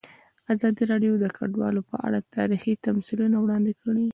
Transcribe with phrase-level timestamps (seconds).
[0.53, 4.05] ازادي راډیو د کډوال په اړه تاریخي تمثیلونه وړاندې کړي.